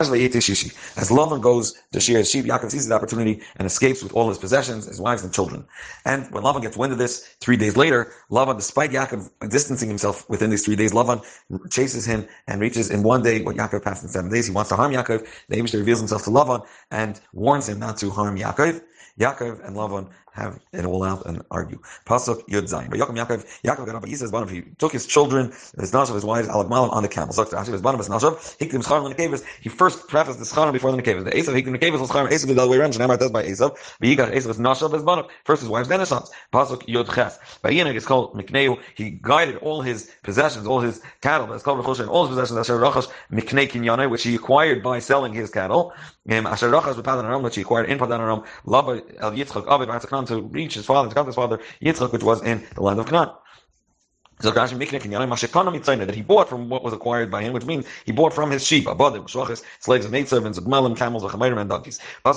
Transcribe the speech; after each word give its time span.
As 0.00 0.08
Lavan 0.08 1.42
goes 1.42 1.74
to 1.92 2.00
shear 2.00 2.18
his 2.18 2.30
sheep, 2.30 2.46
Yaakov 2.46 2.70
seizes 2.70 2.88
the 2.88 2.94
opportunity 2.94 3.42
and 3.56 3.66
escapes 3.66 4.02
with 4.02 4.14
all 4.14 4.30
his 4.30 4.38
possessions, 4.38 4.86
his 4.86 4.98
wives 4.98 5.22
and 5.22 5.30
children. 5.30 5.62
And 6.06 6.30
when 6.32 6.42
Lavan 6.42 6.62
gets 6.62 6.74
wind 6.74 6.92
of 6.92 6.98
this, 6.98 7.20
three 7.40 7.58
days 7.58 7.76
later, 7.76 8.10
Lavan, 8.30 8.56
despite 8.56 8.92
Yaakov 8.92 9.28
distancing 9.50 9.88
himself 9.90 10.26
within 10.30 10.48
these 10.48 10.64
three 10.64 10.74
days, 10.74 10.92
Lavan 10.92 11.22
chases 11.70 12.06
him 12.06 12.26
and 12.46 12.62
reaches 12.62 12.90
in 12.90 13.02
one 13.02 13.22
day 13.22 13.42
what 13.42 13.56
Yaakov 13.56 13.84
passed 13.84 14.02
in 14.02 14.08
seven 14.08 14.30
days. 14.30 14.46
He 14.46 14.54
wants 14.54 14.70
to 14.70 14.76
harm 14.76 14.90
Yaakov. 14.90 15.28
The 15.50 15.56
Abish 15.56 15.74
reveals 15.74 15.98
himself 15.98 16.24
to 16.24 16.30
Lavan 16.30 16.66
and 16.90 17.20
warns 17.34 17.68
him 17.68 17.78
not 17.78 17.98
to 17.98 18.08
harm 18.08 18.38
Yaakov. 18.38 18.80
Yaakov 19.18 19.62
and 19.66 19.76
Lavan 19.76 20.08
have 20.40 20.60
it 20.72 20.84
all 20.84 21.02
out 21.02 21.26
and 21.26 21.42
argue. 21.50 21.78
Pasuk 22.06 22.48
Yud 22.48 22.62
Zayin. 22.62 22.90
But 22.90 22.98
Yaakov, 22.98 23.16
Yaakov, 23.16 23.60
Yaakov 23.64 23.86
got 23.86 23.94
up. 23.96 24.06
He 24.06 24.14
says, 24.14 24.32
he 24.50 24.62
took 24.78 24.92
his 24.92 25.06
children, 25.06 25.50
his 25.78 25.92
nashav, 25.92 26.14
his 26.14 26.24
wives, 26.24 26.48
alak 26.48 26.68
malam 26.68 26.90
on 26.90 27.02
the 27.02 27.08
camel. 27.08 27.32
So 27.32 27.42
actually, 27.42 27.72
his 27.72 27.82
banam, 27.82 27.98
his 27.98 28.08
nashav, 28.08 28.36
hikdim 28.58 28.82
scharim 28.84 29.08
the 29.08 29.14
nekevus. 29.14 29.44
He 29.60 29.68
first 29.68 30.08
prefaced 30.08 30.38
the 30.38 30.44
scharim 30.44 30.72
before 30.72 30.92
the 30.92 31.02
nekevus. 31.02 31.24
The 31.24 31.30
Esav 31.30 31.54
hikdim 31.60 31.78
nekevus 31.78 32.00
was 32.00 32.10
scharim. 32.10 32.30
Esav 32.30 32.46
the 32.46 32.60
other 32.60 32.70
way 32.70 32.78
around. 32.78 32.94
Shnei 32.94 33.18
does 33.18 33.30
by 33.30 33.44
Esav. 33.44 33.76
V'yikach 34.02 34.32
Esav 34.32 34.48
his 34.48 34.58
nashav 34.58 34.92
his 34.92 35.02
banam. 35.02 35.28
First 35.44 35.62
his 35.62 35.68
wives, 35.68 35.88
then 35.88 36.00
his 36.00 36.08
sons. 36.08 36.30
Pasuk 36.52 36.82
Yud 36.86 37.14
Ches. 37.14 37.38
By 37.62 37.70
Yinig 37.70 37.94
it's 37.94 38.06
called 38.06 38.34
Mikneu. 38.34 38.78
He 38.94 39.10
guided 39.10 39.56
all 39.56 39.82
his 39.82 40.10
possessions, 40.22 40.66
all 40.66 40.80
his 40.80 41.00
cattle. 41.20 41.52
It's 41.52 41.62
called 41.62 41.84
Rechoshen. 41.84 42.08
All 42.08 42.26
his 42.26 42.36
possessions. 42.36 42.58
Asher 42.58 42.78
Rachash 42.78 43.08
Miknei 43.32 43.68
Kinyane, 43.68 44.10
which 44.10 44.22
he 44.22 44.34
acquired 44.34 44.82
by 44.82 44.98
selling 44.98 45.32
his 45.32 45.50
cattle. 45.50 45.92
Um, 46.30 46.46
Asher 46.46 46.70
Rachash 46.70 46.96
Padan 47.02 47.24
Aram, 47.24 47.42
which 47.42 47.56
he 47.56 47.62
acquired 47.62 47.88
in 47.88 47.98
Padan 47.98 48.20
Aram. 48.20 48.44
Lava 48.64 49.02
El 49.18 49.32
Yitzchak 49.32 49.66
Avid 49.68 49.88
to 50.30 50.42
reach 50.42 50.74
his 50.74 50.86
father 50.86 51.08
to 51.08 51.14
come 51.14 51.26
to 51.26 51.28
his 51.28 51.36
father 51.36 51.60
Yitzchak, 51.82 52.12
which 52.12 52.22
was 52.22 52.42
in 52.42 52.66
the 52.74 52.82
land 52.82 52.98
of 52.98 53.06
Canaan. 53.06 53.30
So 54.42 54.50
Rashi 54.52 55.98
that 56.06 56.14
he 56.14 56.22
bought 56.22 56.48
from 56.48 56.70
what 56.70 56.82
was 56.82 56.94
acquired 56.94 57.30
by 57.30 57.42
him, 57.42 57.52
which 57.52 57.66
means 57.66 57.84
he 58.06 58.12
bought 58.12 58.32
from 58.32 58.50
his 58.50 58.66
sheep, 58.66 58.86
abadim, 58.86 59.28
shloches, 59.28 59.62
slaves 59.80 60.06
and 60.06 60.12
maidservants, 60.12 60.58
malim, 60.66 60.96
camels, 60.96 61.22
and 61.24 61.68
donkeys. 61.68 61.98
The 62.24 62.30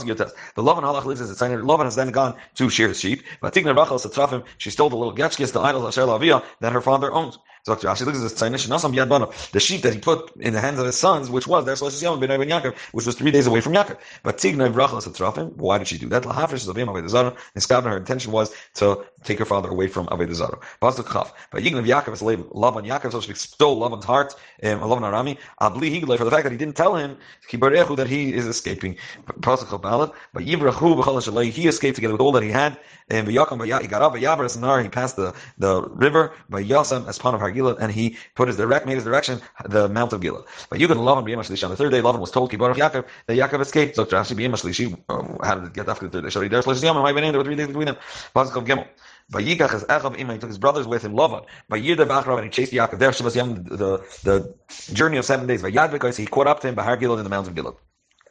Lavan 0.57 0.83
halach 0.83 1.05
lives 1.05 1.21
as 1.21 1.31
a 1.31 1.33
tzayner. 1.33 1.63
Lavan 1.63 1.85
has 1.85 1.95
then 1.95 2.11
gone 2.11 2.35
to 2.55 2.69
shear 2.69 2.89
his 2.89 2.99
sheep. 2.99 3.23
Tigner 3.41 3.73
Rachel 3.73 3.99
Satrafim, 3.99 4.43
she 4.57 4.69
stole 4.69 4.89
the 4.89 4.97
little 4.97 5.15
getchkis, 5.15 5.53
the 5.53 5.61
idols 5.61 5.85
Asher 5.85 6.05
Lavia, 6.05 6.43
that 6.59 6.73
her 6.73 6.81
father 6.81 7.09
owned. 7.13 7.37
So 7.65 7.73
Rashi 7.77 8.05
looks 8.05 8.17
at 8.17 8.23
this 8.23 8.33
tzaynish 8.33 8.67
nasam 8.67 8.93
yad 8.93 9.07
bana, 9.07 9.29
the 9.53 9.59
sheep 9.61 9.83
that 9.83 9.93
he 9.93 9.99
put 9.99 10.35
in 10.35 10.51
the 10.51 10.59
hands 10.59 10.79
of 10.79 10.85
his 10.85 10.97
sons, 10.97 11.29
which 11.29 11.47
was 11.47 11.63
their 11.63 11.75
shlosh 11.75 12.01
yom 12.01 12.19
ben 12.19 12.29
Yaakov, 12.29 12.75
which 12.91 13.05
was 13.05 13.15
three 13.15 13.31
days 13.31 13.47
away 13.47 13.61
from 13.61 13.71
Yaakov. 13.71 13.97
But 14.21 14.37
Tigner 14.37 14.75
Rachel 14.75 14.97
Satrafim, 14.97 15.55
why 15.55 15.77
did 15.77 15.87
she 15.87 15.97
do 15.97 16.09
that? 16.09 16.23
Lahafish 16.23 16.65
Zavim 16.65 16.87
Aved 16.87 17.07
Zara, 17.07 17.33
and 17.55 17.87
her 17.87 17.95
intention 17.95 18.33
was 18.33 18.53
to 18.73 19.05
take 19.23 19.39
her 19.39 19.45
father 19.45 19.69
away 19.69 19.87
from 19.87 20.07
Aved 20.07 20.33
Zara. 20.33 20.59
Pasuk 20.81 21.09
Chaf. 21.09 21.33
But 21.51 21.63
Yignav 21.63 21.87
Yaakov 21.87 22.11
is 22.11 22.21
Lavan 22.21 22.85
Yaakov, 22.85 23.13
so 23.13 23.21
speak, 23.21 23.37
stole 23.37 23.79
Lavan's 23.79 24.03
heart, 24.03 24.35
um, 24.63 24.81
Lavan 24.81 25.03
Arami, 25.03 25.37
Abli 25.61 25.89
Higlei, 25.89 26.17
for 26.17 26.25
the 26.25 26.31
fact 26.31 26.43
that 26.43 26.51
he 26.51 26.57
didn't 26.57 26.75
tell 26.75 26.97
him, 26.97 27.15
that 27.49 28.07
he 28.09 28.33
is 28.33 28.45
escaping. 28.45 28.97
But 29.25 29.37
Yibrachu 29.37 31.01
B'chol 31.01 31.43
he 31.49 31.67
escaped 31.69 31.95
together 31.95 32.13
with 32.13 32.21
all 32.21 32.33
that 32.33 32.43
he 32.43 32.49
had, 32.49 32.77
and 33.09 33.25
V'yakam 33.25 33.81
he 33.81 33.87
got 33.87 34.01
up, 34.01 34.15
V'yavras 34.15 34.59
Nar, 34.59 34.81
he 34.81 34.89
passed 34.89 35.15
the, 35.15 35.33
the 35.57 35.83
river, 35.83 36.33
V'yasam 36.51 37.07
as 37.07 37.17
Pan 37.19 37.35
of 37.35 37.52
Hargila, 37.53 37.77
and 37.79 37.91
he 37.91 38.17
put 38.35 38.47
his 38.47 38.57
direct, 38.57 38.85
made 38.85 38.95
his 38.95 39.03
direction, 39.03 39.41
the 39.65 39.89
Mount 39.89 40.13
of 40.13 40.21
Gila. 40.21 40.43
But 40.69 40.79
Yugan 40.79 40.97
Lavan 40.97 41.25
B'yam 41.25 41.39
Shlishi, 41.39 41.63
on 41.63 41.69
the 41.69 41.75
third 41.75 41.91
day, 41.91 42.01
Lavan 42.01 42.19
was 42.19 42.31
told, 42.31 42.51
Kibar 42.51 42.73
Yaakov, 42.73 43.05
that 43.27 43.37
Yaakov 43.37 43.61
escaped, 43.61 43.95
so 43.95 44.05
Rashi 44.05 44.35
B'yam 44.35 44.51
Shlishi, 44.51 44.97
uh, 45.09 45.45
how 45.45 45.55
did 45.55 45.65
it 45.65 45.73
get 45.73 45.87
after 45.87 46.07
the 46.07 46.11
third 46.11 46.23
day? 46.23 46.29
Shari 46.29 46.49
Der 46.49 46.61
Shlishi 46.61 46.83
Yom, 46.83 46.97
might 46.97 47.13
be 47.13 47.21
there 47.21 47.33
were 47.33 47.43
three 47.43 47.55
days 47.55 47.67
between 47.67 47.85
them. 47.85 47.97
Pasuk 48.35 48.65
Gimel. 48.65 48.87
Vayikach 49.31 49.73
as 49.73 49.83
Echav 49.85 50.17
Ima, 50.17 50.33
he 50.33 50.39
took 50.39 50.49
his 50.49 50.57
brothers 50.57 50.87
with 50.87 51.03
him, 51.03 51.13
Lavan. 51.13 51.45
Vayirda 51.71 52.05
Bachrav, 52.05 52.35
and 52.37 52.45
he 52.45 52.49
chased 52.49 52.73
Yaakov. 52.73 52.99
There, 52.99 53.13
Shabbos 53.13 53.35
Yom, 53.35 53.63
the, 53.63 54.03
the 54.23 54.55
journey 54.93 55.17
of 55.17 55.25
seven 55.25 55.47
days. 55.47 55.63
Vayad 55.63 55.91
because 55.91 56.17
he 56.17 56.25
caught 56.25 56.47
up 56.47 56.59
to 56.61 56.67
him, 56.67 56.75
Bahar 56.75 56.97
Gilad, 56.97 57.17
in 57.19 57.23
the 57.23 57.29
mountains 57.29 57.57
of 57.57 57.63
Gilad. 57.63 57.77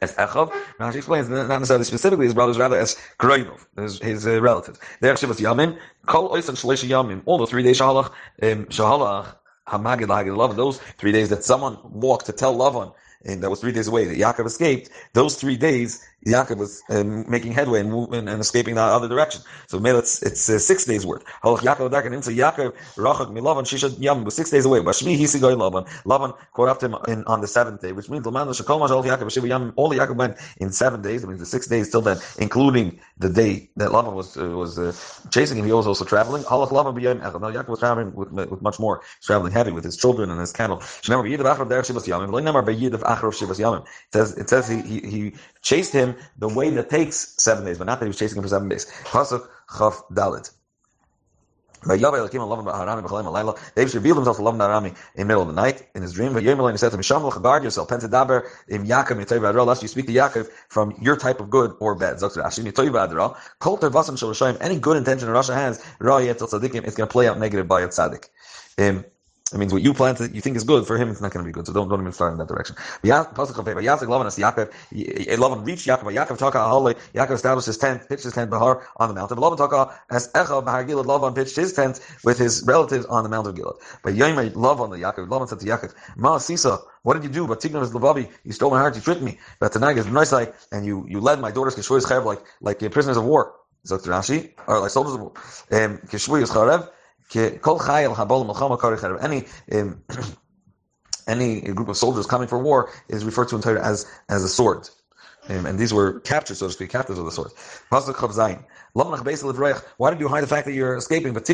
As 0.03 0.13
Echav, 0.15 0.53
now 0.81 0.91
she 0.91 0.97
explains, 0.97 1.29
not 1.29 1.47
necessarily 1.47 1.85
specifically 1.85 2.25
his 2.25 2.33
brothers, 2.33 2.57
rather 2.57 2.77
as 2.77 2.97
Kroinov, 3.19 3.65
his, 3.77 3.99
his 3.99 4.27
uh, 4.27 4.41
relatives. 4.41 4.77
There, 4.99 5.15
Shabbos 5.15 5.39
Yamin, 5.39 5.79
Kol 6.07 6.29
Oisan 6.31 6.55
Shalish 6.55 6.83
Yamim, 6.85 7.21
all 7.25 7.37
the 7.37 7.47
three 7.47 7.63
days 7.63 7.79
Shahalach, 7.79 8.07
um, 8.41 8.65
Shahalach, 8.65 9.35
Hamagid 9.69 10.07
Lahagid 10.07 10.35
Lavan, 10.35 10.57
those 10.57 10.79
three 10.97 11.13
days 11.13 11.29
that 11.29 11.45
someone 11.45 11.77
walked 11.83 12.25
to 12.25 12.33
tell 12.33 12.53
Lavan, 12.53 12.93
and 13.23 13.41
that 13.41 13.49
was 13.49 13.61
three 13.61 13.71
days 13.71 13.87
away 13.87 14.03
that 14.03 14.17
Yaakov 14.17 14.45
escaped, 14.45 14.89
those 15.13 15.37
three 15.37 15.55
days 15.55 16.05
Yaakov 16.25 16.57
was 16.57 16.83
um, 16.89 17.29
making 17.29 17.51
headway 17.51 17.79
and, 17.81 17.91
moving 17.91 18.27
and 18.27 18.41
escaping 18.41 18.75
the 18.75 18.81
other 18.81 19.07
direction. 19.07 19.41
So 19.67 19.79
maybe 19.79 19.97
it's, 19.97 20.21
it's 20.23 20.49
uh, 20.49 20.59
six 20.59 20.85
days. 20.85 21.05
Halach 21.05 21.23
Yaakov 21.43 21.91
Dakan 21.91 22.13
into 22.13 22.31
Yaakov 22.31 22.73
Rachak 22.95 23.31
Milavan 23.31 23.99
Yam 23.99 24.23
was 24.23 24.35
six 24.35 24.49
days 24.49 24.65
away. 24.65 24.79
Bashmi 24.79 25.17
Hisigoy 25.17 25.55
Lavan. 25.55 25.87
Lavan 26.03 26.35
caught 26.53 26.69
up 26.69 26.79
to 26.79 26.87
him 26.87 26.95
in, 27.07 27.23
on 27.25 27.41
the 27.41 27.47
seventh 27.47 27.81
day, 27.81 27.91
which 27.91 28.09
means 28.09 28.25
Laman 28.25 28.47
Shakol 28.49 28.79
Mashal 28.79 29.03
Yaakov 29.03 29.31
Shiva 29.31 29.47
Yam. 29.47 29.73
All 29.75 29.89
Yaakov 29.89 30.15
went 30.15 30.37
in 30.57 30.71
seven 30.71 31.01
days. 31.01 31.21
That 31.21 31.27
means 31.27 31.39
the 31.39 31.45
six 31.45 31.67
days 31.67 31.89
till 31.89 32.01
then, 32.01 32.17
including 32.37 32.99
the 33.17 33.29
day 33.29 33.69
that 33.75 33.89
Lavan 33.89 34.13
was 34.13 34.37
uh, 34.37 34.47
was 34.49 34.79
uh, 34.79 34.93
chasing 35.31 35.57
him. 35.57 35.65
He 35.65 35.73
was 35.73 35.87
also 35.87 36.05
traveling. 36.05 36.43
Halach 36.43 36.69
Lavan 36.69 36.95
B'Yam 36.97 37.21
Echad. 37.21 37.41
Now 37.41 37.51
Yaakov 37.51 37.69
was 37.69 37.79
traveling 37.79 38.13
with, 38.13 38.31
with 38.31 38.61
much 38.61 38.79
more. 38.79 39.01
He's 39.19 39.27
traveling 39.27 39.51
heavy 39.51 39.71
with 39.71 39.83
his 39.83 39.97
children 39.97 40.29
and 40.29 40.39
his 40.39 40.53
cattle. 40.53 40.77
It 40.77 40.85
says 44.11 44.37
it 44.37 44.49
says 44.49 44.67
he 44.67 44.81
he, 44.81 44.99
he 44.99 45.33
chased 45.61 45.93
him 45.93 46.12
the 46.37 46.49
way 46.49 46.69
that 46.71 46.89
takes 46.89 47.35
seven 47.37 47.65
days, 47.65 47.77
but 47.77 47.85
not 47.85 47.99
that 47.99 48.05
he 48.05 48.09
was 48.09 48.17
chasing 48.17 48.37
him 48.37 48.43
for 48.43 48.49
seven 48.49 48.69
days. 48.69 48.85
Pasuk 49.03 49.47
Chaf 49.77 50.03
Dalit. 50.11 50.51
They 51.85 51.97
revealed 51.97 52.31
himself 52.31 52.61
to 54.37 54.43
Lavan 54.43 54.59
Arami 54.59 54.87
in 54.87 54.95
the 55.15 55.25
middle 55.25 55.41
of 55.41 55.49
the 55.49 55.53
night 55.53 55.85
in 55.93 56.01
his 56.01 56.13
dream. 56.13 56.33
He 56.33 56.45
said 56.77 56.91
to 56.91 56.97
him, 56.97 57.41
guard 57.41 57.63
yourself. 57.63 57.89
Pentadaber 57.89 58.47
im 58.69 58.85
Yaakov 58.85 59.65
lest 59.65 59.81
you 59.81 59.89
speak 59.89 60.07
to 60.07 60.13
Yaakov 60.13 60.47
from 60.69 60.95
your 61.01 61.17
type 61.17 61.41
of 61.41 61.49
good 61.49 61.75
or 61.81 61.95
bad. 61.95 62.23
Any 64.61 64.79
good 64.79 64.95
intention 64.95 65.27
in 65.27 65.33
Russia 65.33 65.55
has, 65.55 65.85
it's 65.99 66.53
going 66.53 66.81
to 66.81 67.07
play 67.07 67.27
out 67.27 67.37
negative 67.37 67.67
by 67.67 67.83
its 67.83 67.99
tzaddik. 67.99 68.29
Um, 68.77 69.03
it 69.53 69.57
means 69.57 69.73
what 69.73 69.81
you 69.81 69.93
plan 69.93 70.15
to, 70.15 70.29
you 70.29 70.41
think 70.41 70.57
is 70.57 70.63
good 70.63 70.87
for 70.87 70.97
him, 70.97 71.09
it's 71.09 71.21
not 71.21 71.31
going 71.31 71.43
to 71.43 71.47
be 71.47 71.51
good. 71.51 71.67
So 71.67 71.73
don't, 71.73 71.89
don't 71.89 72.01
even 72.01 72.11
start 72.11 72.33
in 72.33 72.39
that 72.39 72.47
direction. 72.47 72.75
Yaakov 73.03 73.37
reached 75.65 75.87
Yaakov. 75.87 76.13
Yaakov 76.13 76.37
taka 76.37 76.59
ahale. 76.59 76.95
Yaakov 77.13 77.31
established 77.31 77.67
his 77.67 77.77
tent, 77.77 78.07
pitched 78.09 78.23
his 78.23 78.33
tent 78.33 78.49
bahar 78.49 78.87
on 78.97 79.09
the 79.09 79.15
mountain. 79.15 79.37
Lavan 79.37 79.57
taka 79.57 79.93
as 80.11 80.31
Echa 80.33 80.63
bahar 80.63 80.85
Gilad. 80.85 81.05
Lavan 81.05 81.35
pitched 81.35 81.55
his 81.55 81.73
tent 81.73 81.99
with 82.23 82.37
his 82.37 82.63
relatives 82.65 83.05
on 83.07 83.23
the 83.23 83.29
mountain 83.29 83.53
of 83.53 83.59
Gilad. 83.59 83.75
But 84.03 84.13
Yomer 84.13 84.51
Lavan 84.51 84.91
the 84.91 84.97
Yaakov. 84.97 85.27
Lavan 85.27 85.49
said 85.49 85.59
to 85.59 85.65
Yaakov, 85.65 85.93
Ma 86.15 86.37
Sisa, 86.37 86.79
what 87.03 87.13
did 87.15 87.23
you 87.23 87.29
do? 87.29 87.47
But 87.47 87.59
Tignan 87.59 87.83
is 87.83 87.91
Lavabi. 87.91 88.29
You 88.43 88.53
stole 88.53 88.71
my 88.71 88.79
heart. 88.79 88.95
You 88.95 89.01
tricked 89.01 89.21
me. 89.21 89.37
But 89.59 89.71
tonight 89.71 89.97
is 89.97 90.07
nice 90.07 90.31
like, 90.31 90.55
and 90.71 90.85
you 90.85 91.05
you 91.07 91.19
led 91.19 91.39
my 91.39 91.51
daughters 91.51 91.75
Kishui's 91.75 92.05
Charev 92.05 92.25
like 92.25 92.41
like 92.61 92.79
prisoners 92.91 93.17
of 93.17 93.25
war. 93.25 93.55
Zok 93.85 94.03
Rashi 94.03 94.51
or 94.67 94.79
like 94.79 94.91
soldiers 94.91 95.15
of 95.15 95.21
war. 95.21 95.33
Um, 95.71 95.99
Any 99.21 99.45
um, 99.71 100.03
any 101.27 101.61
group 101.61 101.89
of 101.89 101.97
soldiers 101.97 102.25
coming 102.25 102.47
for 102.47 102.59
war 102.59 102.91
is 103.07 103.23
referred 103.25 103.49
to 103.49 103.55
in 103.55 103.61
Torah 103.61 103.83
as 103.83 104.05
as 104.29 104.43
a 104.43 104.49
sword. 104.49 104.89
Um, 105.49 105.65
and 105.65 105.77
these 105.77 105.93
were 105.93 106.21
captured, 106.21 106.55
so 106.55 106.67
to 106.67 106.73
speak, 106.73 106.89
captives 106.89 107.19
of 107.19 107.25
the 107.25 107.31
sword. 107.31 107.51
Why 109.97 110.09
did 110.09 110.19
you 110.19 110.27
hide 110.29 110.41
the 110.41 110.47
fact 110.47 110.65
that 110.65 110.73
you're 110.73 110.95
escaping? 110.95 111.33
But 111.33 111.49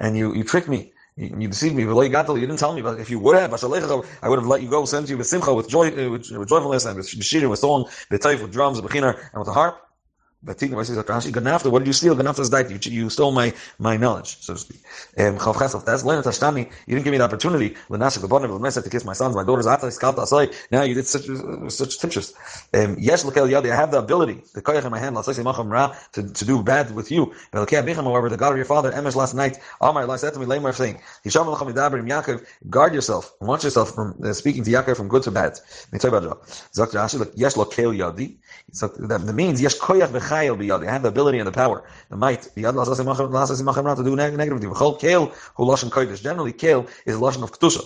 and 0.00 0.16
you, 0.16 0.34
you 0.34 0.44
tricked 0.44 0.68
me. 0.68 0.92
You, 1.16 1.48
deceived 1.48 1.74
me. 1.74 1.82
You 1.82 2.00
didn't 2.00 2.58
tell 2.58 2.72
me. 2.72 2.80
But 2.80 3.00
if 3.00 3.10
you 3.10 3.18
would 3.18 3.36
have, 3.36 3.52
I 3.52 4.28
would 4.28 4.38
have 4.38 4.46
let 4.46 4.62
you 4.62 4.70
go, 4.70 4.84
sent 4.84 5.10
you 5.10 5.18
with 5.18 5.26
simcha, 5.26 5.52
with 5.52 5.68
joy, 5.68 5.90
with, 6.10 6.30
with 6.30 6.48
joyfulness, 6.48 6.86
and 6.86 6.96
with 6.96 7.08
shir, 7.08 7.48
with 7.48 7.58
song, 7.58 7.86
with 8.10 8.24
with 8.24 8.52
drums, 8.52 8.80
with 8.80 8.94
and 8.94 9.14
with 9.34 9.48
a 9.48 9.52
harp. 9.52 9.87
Ganafta, 10.44 11.70
what 11.70 11.80
did 11.80 11.88
you 11.88 11.92
steal? 11.92 12.14
Ganafta's 12.14 12.48
died. 12.48 12.70
You, 12.70 12.78
you 12.92 13.10
stole 13.10 13.32
my, 13.32 13.52
my 13.80 13.96
knowledge, 13.96 14.38
so 14.40 14.54
to 14.54 14.58
speak. 14.60 14.78
Um, 15.18 15.36
that's 15.36 16.04
Lena 16.04 16.22
Tashtani. 16.22 16.70
You 16.86 16.94
didn't 16.94 17.04
give 17.04 17.10
me 17.10 17.18
the 17.18 17.24
opportunity. 17.24 17.70
Lenashik 17.90 18.20
the 18.20 18.28
bottom 18.28 18.50
of 18.50 18.60
the 18.60 18.82
to 18.82 18.88
kiss 18.88 19.04
my 19.04 19.14
sons, 19.14 19.34
my 19.34 19.42
daughters. 19.42 19.66
Now 19.66 20.82
you 20.82 20.94
did 20.94 21.06
such 21.06 21.24
such 21.24 21.98
tipshus. 21.98 22.34
Um, 22.72 22.96
yes, 23.00 23.24
Lekel 23.24 23.48
Yadi, 23.50 23.72
I 23.72 23.76
have 23.76 23.90
the 23.90 23.98
ability, 23.98 24.42
the 24.54 24.62
koyach 24.62 24.84
in 24.84 24.90
my 24.92 24.98
hand, 25.00 25.16
to, 26.12 26.32
to 26.32 26.44
do 26.44 26.62
bad 26.62 26.94
with 26.94 27.10
you. 27.10 27.34
However, 27.52 28.28
the 28.28 28.36
God 28.36 28.52
of 28.52 28.56
your 28.56 28.64
father, 28.64 28.92
Emesh 28.92 29.16
last 29.16 29.34
night, 29.34 29.58
Amar 29.80 30.04
Allah 30.04 30.18
said 30.18 30.34
to 30.34 30.40
me, 30.40 30.46
Lamar 30.46 30.72
saying, 30.72 31.00
Yaakov, 31.24 32.46
guard 32.70 32.94
yourself, 32.94 33.34
watch 33.40 33.64
yourself 33.64 33.92
from 33.92 34.14
uh, 34.24 34.32
speaking 34.32 34.62
to 34.62 34.70
Yaakov 34.70 34.96
from 34.96 35.08
good 35.08 35.24
to 35.24 35.32
bad. 35.32 35.58
Yes, 35.92 36.04
Lekel 37.56 37.96
Yadi. 37.96 38.36
That 39.08 39.34
means 39.34 39.60
yes 39.60 39.78
koyach 39.78 40.12
v'chayil 40.28 40.58
biyad. 40.58 40.80
They 40.80 40.86
have 40.86 41.02
the 41.02 41.08
ability 41.08 41.38
and 41.38 41.46
the 41.46 41.52
power, 41.52 41.84
the 42.10 42.16
might. 42.16 42.42
Biyad 42.56 42.74
lasasim 42.74 43.96
to 43.96 44.04
do 44.04 44.16
negative 44.16 44.60
things. 44.60 44.76
Chol 44.76 44.98
kale 45.00 45.32
who 45.56 45.64
lashon 45.64 45.90
kodesh. 45.90 46.22
Generally, 46.22 46.52
kale 46.52 46.86
is 47.06 47.16
lashon 47.16 47.42
of 47.42 47.52
kedusha. 47.52 47.84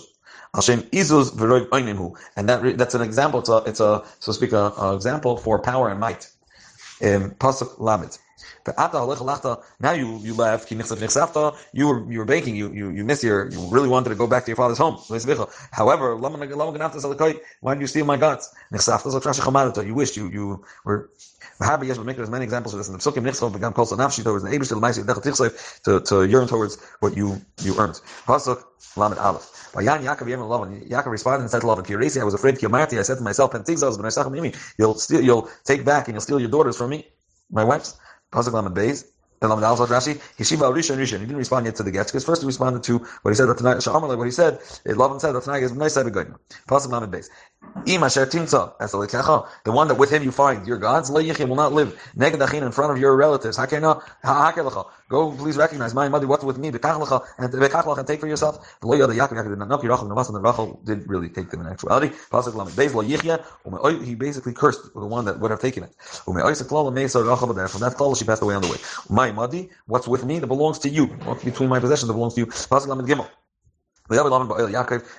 Hashem 0.53 0.83
izuz 0.83 1.31
v'roiv 1.31 1.69
oinimhu, 1.69 2.15
and 2.35 2.49
that 2.49 2.77
that's 2.77 2.95
an 2.95 3.01
example. 3.01 3.39
It's 3.39 3.49
a 3.49 3.63
it's 3.65 3.79
a 3.79 4.03
so 4.19 4.31
to 4.31 4.33
speak 4.33 4.51
a, 4.51 4.71
a 4.77 4.95
example 4.95 5.37
for 5.37 5.59
power 5.59 5.89
and 5.89 5.99
might. 5.99 6.29
Pasuk 7.01 7.79
lamed. 7.79 8.17
Now 9.79 9.91
you 9.91 10.19
you 10.19 10.33
left. 10.33 10.71
You 10.71 11.87
were 11.87 12.11
you 12.11 12.19
were 12.19 12.25
baking. 12.25 12.55
You 12.55 12.71
you 12.73 12.89
you 12.89 13.03
missed 13.03 13.23
your. 13.23 13.49
You 13.49 13.67
really 13.69 13.89
wanted 13.89 14.09
to 14.09 14.15
go 14.15 14.27
back 14.27 14.45
to 14.45 14.49
your 14.51 14.55
father's 14.55 14.77
home. 14.77 14.97
However, 15.71 16.15
why 16.15 17.73
did 17.73 17.81
you 17.81 17.87
steal 17.87 18.05
my 18.05 18.17
guts? 18.17 18.53
You 18.71 19.93
wished 19.93 20.17
you 20.17 20.29
you 20.29 20.63
were. 20.85 21.09
There's 21.59 22.29
many 22.29 22.43
examples 22.43 22.73
of 22.73 22.79
this 22.79 22.87
in 22.87 22.93
the 22.93 22.99
Psukim. 22.99 23.23
To 25.83 25.99
to 25.99 26.23
yearn 26.25 26.47
towards 26.47 26.77
what 26.99 27.15
you 27.15 27.41
you 27.61 27.77
earned. 27.77 27.99
Pasuk 28.25 28.63
Lamed 28.95 29.17
Aleph. 29.17 29.71
Vayan 29.73 30.03
Yaakov 30.03 30.27
Yem 30.27 30.39
Lavan. 30.39 30.87
Yaakov 30.87 31.07
responded 31.07 31.41
and 31.41 31.51
said 31.51 31.61
to 31.61 31.67
Lavan, 31.67 31.85
Kiresi, 31.85 32.21
I 32.21 32.23
was 32.23 32.33
afraid 32.33 32.55
Kiyomarti. 32.55 32.99
I 32.99 33.01
said 33.01 33.17
to 33.17 33.23
myself, 33.23 33.51
Pentigzos, 33.51 33.97
but 33.97 34.05
I 34.05 34.53
You'll 34.77 34.95
steal, 34.95 35.21
you'll 35.21 35.49
take 35.63 35.83
back 35.83 36.07
and 36.07 36.15
you'll 36.15 36.21
steal 36.21 36.39
your 36.39 36.49
daughters 36.49 36.77
from 36.77 36.91
me, 36.91 37.07
my 37.51 37.63
wives. 37.63 37.97
Pasuk 38.33 38.53
Lamed 38.53 38.73
Beis. 38.73 39.12
Rashi, 39.43 40.15
Yeshiva 40.37 40.73
Rishon 40.73 40.97
Rishon. 40.97 41.19
He 41.19 41.25
didn't 41.25 41.37
respond 41.37 41.65
yet 41.65 41.75
to 41.75 41.83
the 41.83 41.91
get 41.91 42.07
because 42.07 42.25
first 42.25 42.41
he 42.41 42.47
responded 42.47 42.83
to 42.83 42.99
what 43.21 43.31
he 43.31 43.35
said. 43.35 43.47
That 43.47 43.57
tonight, 43.57 43.85
what 43.85 44.25
he 44.25 44.31
said. 44.31 44.59
Lavan 44.85 45.19
said 45.19 45.33
that 45.33 45.43
tonight 45.43 45.63
is 45.63 45.71
nice 45.73 45.93
side 45.93 46.07
of 46.07 46.13
good. 46.13 46.33
Pasuk 46.67 46.89
Lamed 46.91 47.13
Beis. 47.13 47.27
The 47.85 49.71
one 49.71 49.87
that 49.87 49.95
with 49.95 50.11
him 50.11 50.23
you 50.23 50.31
find 50.31 50.65
your 50.67 50.77
gods, 50.77 51.09
will 51.09 51.55
not 51.55 51.73
live. 51.73 51.99
in 52.15 52.71
front 52.71 52.91
of 52.91 52.97
your 52.97 53.15
relatives. 53.15 53.57
Go, 55.09 55.31
please 55.31 55.57
recognize 55.57 55.93
my 55.93 56.07
mother, 56.07 56.27
what's 56.27 56.43
with 56.43 56.57
me, 56.57 56.69
and 56.69 58.07
take 58.07 58.19
for 58.19 58.27
yourself. 58.27 58.79
Did 58.81 59.59
not 59.59 59.69
know 59.69 59.79
and 59.79 60.43
Rachel 60.43 60.81
did 60.83 61.09
really 61.09 61.29
take 61.29 61.49
them 61.49 61.61
in 61.61 61.67
actuality. 61.67 62.11
He 64.05 64.15
basically 64.15 64.53
cursed 64.53 64.93
the 64.93 65.05
one 65.05 65.25
that 65.25 65.39
would 65.39 65.51
have 65.51 65.59
taken 65.59 65.83
it. 65.83 65.93
From 65.99 66.35
that 66.35 67.93
call, 67.97 68.15
she 68.15 68.25
passed 68.25 68.41
away 68.41 68.55
on 68.55 68.61
the 68.61 68.69
way. 68.69 68.77
My 69.09 69.31
muddy, 69.33 69.69
what's 69.87 70.07
with 70.07 70.25
me 70.25 70.39
that 70.39 70.47
belongs 70.47 70.79
to 70.79 70.89
you. 70.89 71.07
What's 71.25 71.43
between 71.43 71.69
my 71.69 71.79
possessions 71.79 72.07
that 72.07 72.13
belongs 72.13 72.35
to 72.35 72.41
you. 72.41 72.47
Gimel. 72.47 73.29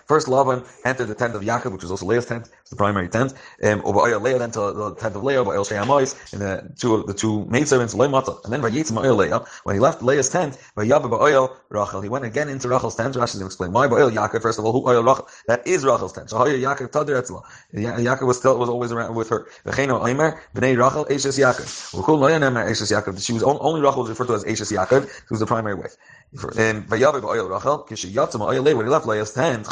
First, 0.06 0.29
Laban 0.29 0.64
entered 0.85 1.06
the 1.06 1.14
tent 1.14 1.35
of 1.35 1.43
Yaakov, 1.43 1.73
which 1.73 1.82
was 1.82 1.91
also 1.91 2.06
Leah's 2.06 2.26
tent. 2.26 2.49
It's 2.61 2.70
the 2.70 2.76
primary 2.76 3.08
tent. 3.08 3.35
Um, 3.62 3.82
Leah 3.82 4.38
then 4.38 4.50
to 4.52 4.73
the 4.73 4.94
tent 4.94 5.17
of 5.17 5.25
Leah, 5.25 5.44
Ba'il 5.44 5.67
She'amois, 5.69 6.14
and 6.32 6.41
the 6.41 6.73
two 6.79 7.02
the 7.05 7.14
two 7.14 7.44
maidservants, 7.46 7.94
Leah 7.94 8.23
And 8.44 8.52
then 8.52 8.62
Vayitzim 8.62 8.93
Ba'il 8.93 9.17
Leah, 9.17 9.44
when 9.64 9.76
he 9.76 9.81
left 9.81 10.02
Leah's 10.02 10.29
tent, 10.29 10.58
Vayab 10.76 11.02
Ba'il 11.02 11.55
Rachel, 11.70 12.00
he 12.00 12.08
went 12.08 12.25
again 12.25 12.49
into 12.49 12.69
Rachel's 12.69 12.96
tent. 12.96 13.14
Rashi 13.14 13.32
didn't 13.32 13.46
explain 13.46 13.73
why 13.73 13.87
Ba'il 13.87 14.12
Yaakov. 14.12 14.43
First 14.43 14.58
of 14.58 14.64
all, 14.64 14.73
who 14.73 14.88
Oil 14.88 15.02
Rachel? 15.02 15.29
That 15.47 15.67
is 15.67 15.85
Rachel's 15.85 16.12
tent. 16.12 16.31
So 16.31 16.38
Hoya 16.38 16.55
Yaakov 16.58 16.90
Tadir. 16.90 17.23
Yaakov 17.75 18.26
was 18.26 18.38
still 18.38 18.58
was 18.58 18.69
always 18.69 18.93
around 18.93 19.14
with 19.14 19.29
her. 19.29 19.47
V'cheino 19.64 20.06
Aimer 20.06 20.40
B'nei 20.55 20.76
Rachel 20.76 21.05
Eishes 21.06 21.38
Yaakov. 21.38 21.67
V'kul 21.93 22.20
Leah 22.20 22.40
Nemer 22.40 22.69
Eishes 22.69 22.90
Yaakov. 22.93 23.25
She 23.25 23.32
was 23.32 23.43
only 23.43 23.81
Rachel 23.81 24.02
was 24.02 24.11
referred 24.11 24.29
to 24.29 24.35
as 24.35 24.44
Eishes 24.44 24.73
Yaakov. 24.73 25.02
Who 25.26 25.35
was 25.35 25.40
the 25.40 25.47
primary 25.47 25.75
wife. 25.75 25.97
And 26.56 26.90
Leah, 26.90 27.12
when 27.12 28.86
he 28.86 28.90
left 28.90 29.06
Leah's 29.06 29.36
and 29.36 29.64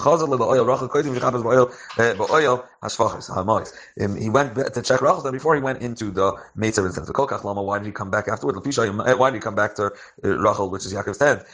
hashfachis 2.82 3.30
hamois. 3.30 3.70
He 3.96 4.28
went 4.28 4.54
to 4.56 4.82
check 4.82 5.00
rachel 5.00 5.30
before 5.30 5.54
he 5.54 5.60
went 5.60 5.80
into 5.82 6.10
the 6.10 6.32
maidservant 6.56 6.90
instance. 6.90 7.06
The 7.06 7.12
kolkach 7.14 7.44
lama. 7.44 7.62
Why 7.62 7.78
did 7.78 7.86
he 7.86 7.92
come 7.92 8.10
back 8.10 8.28
afterward? 8.28 8.56
Why 8.56 9.30
did 9.30 9.36
he 9.36 9.40
come 9.40 9.54
back 9.54 9.76
to 9.76 9.86
uh, 10.24 10.28
Rachel, 10.38 10.70
which 10.70 10.84
is 10.84 10.92
Yaakov's 10.92 11.20
head? 11.20 11.44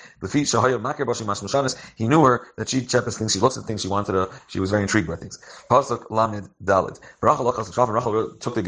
He 1.96 2.08
knew 2.08 2.24
her 2.24 2.46
that 2.56 2.68
she 2.68 2.80
chepes 2.84 3.18
things. 3.18 3.32
She 3.32 3.40
looks 3.40 3.56
at 3.56 3.64
things. 3.64 3.82
She 3.82 3.88
wanted 3.88 4.12
to. 4.12 4.30
She 4.48 4.60
was 4.60 4.70
very 4.70 4.82
intrigued 4.82 5.08
by 5.08 5.16
things. 5.16 5.38
Pasuk 5.70 6.06
dalid. 6.64 6.98
Rachel 7.20 7.52
took 8.40 8.54
the 8.54 8.62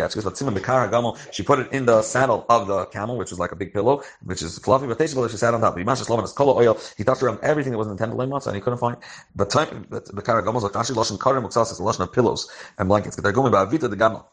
gamel. 0.90 1.16
She 1.32 1.43
put 1.43 1.58
it 1.58 1.72
in 1.72 1.86
the 1.86 2.02
saddle 2.02 2.44
of 2.48 2.66
the 2.66 2.84
camel, 2.86 3.16
which 3.16 3.31
was 3.31 3.38
like 3.38 3.52
a 3.52 3.56
big 3.56 3.72
pillow, 3.72 4.02
which 4.25 4.43
is 4.43 4.58
fluffy. 4.58 4.86
But 4.86 5.00
she 5.00 5.36
sat 5.36 5.54
on 5.54 5.60
top. 5.60 5.76
He 6.97 7.05
touched 7.05 7.23
around 7.23 7.38
everything 7.43 7.73
that 7.73 7.79
was 7.79 7.87
in 7.87 7.97
the 7.97 8.05
intended 8.05 8.31
to 8.31 8.49
and 8.49 8.56
he 8.56 8.61
couldn't 8.61 8.79
find. 8.79 8.97
But 9.35 9.50
time 9.50 9.87
the 9.91 10.00
karagamos 10.00 10.62
like 10.62 10.77
actually 10.77 10.97
lashon 10.97 11.21
karim 11.21 11.44
muksas 11.44 11.73
is 11.73 11.79
a 11.79 11.82
lashon 11.82 12.00
of 12.00 12.12
pillows 12.12 12.50
and 12.79 12.88
blankets. 12.88 13.17
They're 13.17 13.32
going 13.32 13.49
about 13.49 13.71
vita 13.71 13.88
the 13.88 13.97
gamal. 13.97 14.25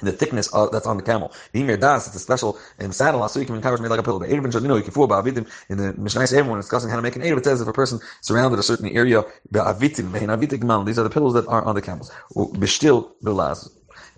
The 0.00 0.12
thickness 0.12 0.46
of, 0.54 0.70
that's 0.70 0.86
on 0.86 0.96
the 0.96 1.02
camel. 1.02 1.32
The 1.52 1.60
Emir 1.60 1.76
Das, 1.76 2.06
it's 2.06 2.14
a 2.14 2.20
special 2.20 2.56
um, 2.78 2.92
saddle. 2.92 3.26
So 3.28 3.40
you 3.40 3.46
can 3.46 3.60
cover 3.60 3.82
made 3.82 3.88
like 3.88 3.98
a 3.98 4.02
pillow. 4.04 4.20
But 4.20 4.28
Erev 4.28 4.54
you 4.62 4.68
know, 4.68 4.76
you 4.76 4.84
can 4.84 4.92
fool 4.92 5.04
about 5.04 5.24
avitim 5.24 5.48
in 5.68 5.78
the 5.78 5.92
Mishnah 5.94 6.20
everyone 6.20 6.60
discussing 6.60 6.88
how 6.88 6.94
to 6.94 7.02
make 7.02 7.16
an 7.16 7.22
Erev. 7.22 7.38
It 7.38 7.44
says 7.44 7.60
if 7.60 7.66
a 7.66 7.72
person 7.72 7.98
surrounded 8.20 8.60
a 8.60 8.62
certain 8.62 8.88
area, 8.90 9.24
avitim, 9.52 10.86
these 10.86 10.98
are 11.00 11.02
the 11.02 11.10
pillows 11.10 11.34
that 11.34 11.48
are 11.48 11.64
on 11.64 11.74
the 11.74 11.82
camels. 11.82 12.12
Bishtil 12.36 13.10
bilaz. 13.24 13.68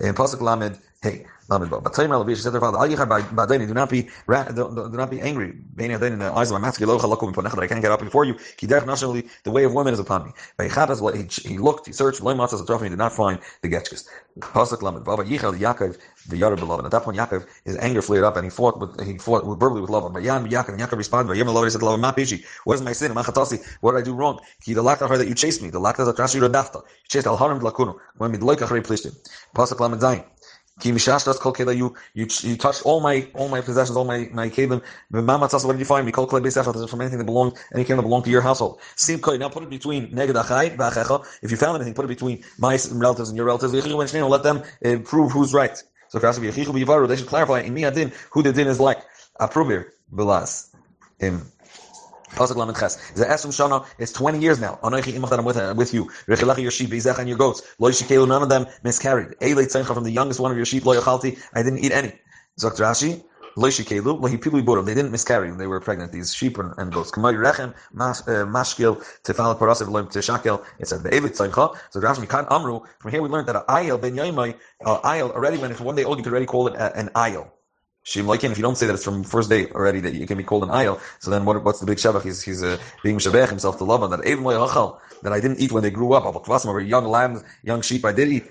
In 0.00 0.14
Pasuk 0.14 0.42
Lamed, 0.42 0.78
hey, 1.02 1.26
but 1.50 1.62
Tayyim 1.62 2.10
Alavi, 2.10 2.36
she 2.36 2.42
said 2.42 2.50
to 2.50 2.60
her 2.60 2.60
father, 2.60 2.78
Al 2.78 2.88
Yichar 2.88 3.08
Ba'adaini, 3.08 3.66
do 3.66 3.74
not 3.74 3.90
be, 3.90 4.02
do 4.02 4.90
not 4.96 5.10
be 5.10 5.20
angry. 5.20 5.52
Bein 5.74 5.90
Yadaini, 5.90 6.12
in 6.12 6.18
the 6.20 6.32
eyes 6.32 6.50
of 6.50 6.60
my 6.60 6.64
master, 6.64 6.86
Gilocha 6.86 7.12
Lakum 7.12 7.34
that 7.34 7.58
I 7.58 7.66
can't 7.66 7.82
get 7.82 7.90
up 7.90 7.98
before 7.98 8.24
you. 8.24 8.34
Kiderech 8.34 8.86
Nationally, 8.86 9.28
the 9.42 9.50
way 9.50 9.64
of 9.64 9.74
women 9.74 9.92
is 9.92 9.98
upon 9.98 10.26
me. 10.26 10.32
Beichatas, 10.58 11.42
he 11.44 11.58
looked, 11.58 11.86
he 11.86 11.92
searched, 11.92 12.20
Loy 12.22 12.34
Matzah 12.34 12.64
Zatrafim, 12.64 12.84
he 12.84 12.88
did 12.90 12.98
not 12.98 13.12
find 13.12 13.40
the 13.62 13.68
Getchkes. 13.68 14.06
Pasuk 14.38 14.82
Lamed, 14.82 15.04
Baba 15.04 15.24
Yichal 15.24 15.58
Yaakov, 15.58 15.98
the 16.28 16.36
Yara 16.36 16.56
beloved. 16.56 16.84
At 16.84 16.92
that 16.92 17.02
point, 17.02 17.16
Yaakov, 17.16 17.44
his 17.64 17.76
anger 17.78 18.00
flared 18.00 18.22
up, 18.22 18.36
and 18.36 18.44
he 18.44 18.50
fought 18.50 18.78
with, 18.78 19.04
he 19.04 19.18
fought 19.18 19.44
with, 19.44 19.58
verbally 19.58 19.80
with 19.80 19.90
Lavan. 19.90 20.12
But 20.12 20.22
Yan, 20.22 20.48
Yaakov, 20.48 20.68
and 20.68 20.80
Yaakov 20.80 20.98
responded, 20.98 21.36
Yom 21.36 21.48
Lavan, 21.48 21.64
he 21.64 21.70
said 21.70 21.80
Lavan, 21.80 22.00
Ma 22.00 22.12
what 22.64 22.74
is 22.74 22.82
my 22.82 22.92
sin? 22.92 23.12
What 23.12 23.92
did 23.92 23.98
I 23.98 24.02
do 24.02 24.14
wrong? 24.14 24.38
Ki 24.62 24.74
the 24.74 24.82
lakta 24.82 25.08
that 25.18 25.26
you 25.26 25.34
chased 25.34 25.62
me, 25.62 25.70
the 25.70 25.80
lakta 25.80 26.06
Radafta. 26.14 26.74
You 26.76 27.08
chased 27.08 27.26
Al 27.26 27.36
Harim 27.36 27.58
Lakunu, 27.58 27.96
when 28.18 28.32
Midloika 28.32 28.68
Chari 28.68 28.82
Plishtim. 28.86 29.16
Pasuk 29.54 29.80
Lamed 29.80 30.00
Zayin. 30.00 30.24
You, 30.84 31.94
you 32.14 32.26
you 32.40 32.56
touched 32.56 32.82
all 32.84 33.00
my 33.00 33.28
all 33.34 33.48
my 33.48 33.60
possessions, 33.60 33.96
all 33.96 34.04
my 34.04 34.28
my 34.32 34.48
kelim. 34.48 34.82
What 35.10 35.72
did 35.72 35.78
you 35.78 35.84
find? 35.84 36.06
Me 36.06 36.12
kol 36.12 36.26
from 36.26 36.44
anything 37.00 37.18
that 37.18 37.24
belonged, 37.24 37.54
any 37.74 37.84
kelim 37.84 37.96
that 37.96 38.02
belonged 38.02 38.24
to 38.24 38.30
your 38.30 38.42
household. 38.42 38.80
Simkoi. 38.96 39.38
Now 39.38 39.48
put 39.48 39.62
it 39.62 39.70
between 39.70 40.08
neged 40.12 40.34
achai 40.34 40.76
v'achecha. 40.76 41.26
If 41.42 41.50
you 41.50 41.56
found 41.56 41.76
anything, 41.76 41.94
put 41.94 42.04
it 42.04 42.08
between 42.08 42.44
my 42.58 42.78
relatives 42.92 43.28
and 43.28 43.36
your 43.36 43.46
relatives. 43.46 43.72
Let 43.72 44.42
them 44.42 44.62
uh, 44.84 44.98
prove 45.04 45.32
who's 45.32 45.52
right. 45.54 45.82
So 46.08 46.18
they 46.18 47.16
should 47.16 47.26
clarify 47.28 47.60
in 47.60 47.84
adin 47.84 48.12
who 48.30 48.42
the 48.42 48.52
din 48.52 48.66
is 48.66 48.80
like. 48.80 48.98
Aprubir 49.40 49.86
bilas. 50.12 50.66
Pasuk 52.34 52.56
Lamed 52.56 52.76
Ches. 52.76 52.96
The 53.12 53.24
Esrim 53.24 53.50
Shana 53.50 53.84
is 53.98 54.12
20 54.12 54.38
years 54.38 54.60
now. 54.60 54.78
Anoichi 54.82 55.12
imach 55.12 55.30
that 55.30 55.38
I'm 55.38 55.44
with, 55.44 55.56
uh, 55.56 55.74
with 55.76 55.92
you. 55.92 56.06
Rechilachi 56.26 56.62
your 56.62 56.70
sheep, 56.70 56.90
Izech 56.90 57.18
and 57.18 57.28
your 57.28 57.38
goats. 57.38 57.62
Lo 57.78 57.90
yishikelu, 57.90 58.26
none 58.26 58.42
of 58.42 58.48
them 58.48 58.66
miscarried. 58.84 59.36
Eilei 59.40 59.66
tzeincha 59.66 59.94
from 59.94 60.04
the 60.04 60.10
youngest 60.10 60.40
one 60.40 60.50
of 60.50 60.56
your 60.56 60.66
sheep, 60.66 60.86
lo 60.86 60.94
yachalti, 60.94 61.38
I 61.54 61.62
didn't 61.62 61.80
eat 61.80 61.92
any. 61.92 62.12
Zok 62.58 62.76
Rashi, 62.78 63.22
lo 63.56 63.68
yishikelu, 63.68 64.20
lo 64.20 64.28
hipilu 64.28 64.64
borim. 64.64 64.86
They 64.86 64.94
didn't 64.94 65.10
miscarry 65.10 65.50
when 65.50 65.58
they 65.58 65.66
were 65.66 65.80
pregnant, 65.80 66.12
these 66.12 66.32
sheep 66.32 66.58
and, 66.58 66.72
and 66.78 66.92
goats. 66.92 67.10
Kamay 67.10 67.34
rechem, 67.34 67.74
uh, 67.98 68.46
mashkil, 68.46 69.04
tefal 69.24 69.58
parasev, 69.58 69.88
loim 69.88 70.10
teshakel. 70.10 70.64
It 70.78 70.86
said, 70.86 71.02
the 71.02 71.10
Eilei 71.10 71.30
tzeincha. 71.36 71.76
So 71.90 72.00
Rashi, 72.00 72.24
mikan 72.24 72.46
amru. 72.50 72.80
From 73.00 73.10
here 73.10 73.22
we 73.22 73.28
learned 73.28 73.48
that 73.48 73.56
an 73.56 73.62
ayel 73.68 74.00
ben 74.00 74.14
yaimai, 74.14 74.56
uh, 74.84 75.00
ayel 75.00 75.32
already, 75.32 75.58
when 75.58 75.72
it's 75.72 75.80
one 75.80 75.96
day 75.96 76.04
old, 76.04 76.18
you 76.18 76.24
could 76.24 76.32
already 76.32 76.46
call 76.46 76.68
it 76.68 76.74
an 76.76 77.08
ayel. 77.16 77.50
If 78.06 78.16
you 78.16 78.62
don't 78.62 78.76
say 78.76 78.86
that 78.86 78.94
it's 78.94 79.04
from 79.04 79.24
first 79.24 79.50
day 79.50 79.66
already 79.66 80.00
that 80.00 80.14
you 80.14 80.26
can 80.26 80.38
be 80.38 80.44
called 80.44 80.64
an 80.64 80.70
ayel, 80.70 81.00
so 81.20 81.30
then 81.30 81.44
what, 81.44 81.62
what's 81.64 81.80
the 81.80 81.86
big 81.86 81.98
shabach? 81.98 82.22
He's, 82.22 82.42
he's 82.42 82.62
uh, 82.62 82.78
being 83.02 83.18
shabach 83.18 83.48
himself 83.48 83.78
to 83.78 83.84
love 83.84 84.08
that 84.10 84.26
even 84.26 84.44
that 85.22 85.32
I 85.32 85.40
didn't 85.40 85.60
eat 85.60 85.72
when 85.72 85.82
they 85.82 85.90
grew 85.90 86.12
up. 86.14 86.24
Over 86.24 86.80
young 86.80 87.04
lambs, 87.04 87.42
young 87.62 87.82
sheep, 87.82 88.04
I 88.04 88.12
did 88.12 88.28
eat. 88.28 88.44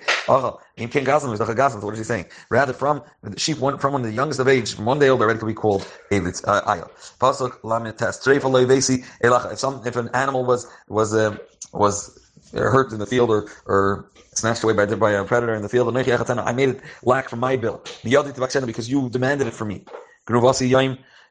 In 0.77 0.87
King 0.89 1.03
Gazim, 1.03 1.35
so 1.35 1.45
what 1.79 1.93
is 1.93 1.99
he 1.99 2.03
saying? 2.03 2.25
Rather, 2.49 2.73
from 2.73 3.01
the 3.23 3.39
sheep, 3.39 3.59
one, 3.59 3.79
from 3.79 3.93
when 3.93 4.03
the 4.03 4.11
youngest 4.11 4.39
of 4.39 4.47
age, 4.47 4.75
from 4.75 4.85
one 4.85 4.99
day 4.99 5.09
old, 5.09 5.21
already 5.21 5.39
could 5.39 5.47
be 5.47 5.53
called 5.53 5.81
Evid, 6.11 6.41
uh, 6.47 6.61
ayel. 6.61 6.89
Pasuk 7.19 7.97
test. 7.97 8.27
If 8.27 9.59
some, 9.59 9.81
if 9.85 9.95
an 9.95 10.09
animal 10.13 10.45
was 10.45 10.67
was 10.87 11.13
uh, 11.13 11.37
was 11.73 12.19
hurt 12.53 12.91
in 12.91 12.99
the 12.99 13.05
field 13.05 13.29
or 13.29 13.49
or 13.65 14.11
snatched 14.39 14.63
away 14.63 14.73
by, 14.73 14.85
by 14.85 15.11
a 15.11 15.23
predator 15.23 15.53
in 15.53 15.61
the 15.61 15.69
field. 15.69 15.95
I 15.95 16.51
made 16.51 16.69
it 16.69 16.81
lack 17.03 17.29
from 17.29 17.39
my 17.39 17.55
bill. 17.55 17.83
Because 18.03 18.89
you 18.89 19.09
demanded 19.09 19.47
it 19.47 19.53
from 19.53 19.67
me. 19.69 19.85